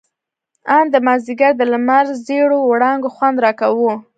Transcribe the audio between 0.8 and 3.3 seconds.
د مازديګر د لمر زېړو وړانګو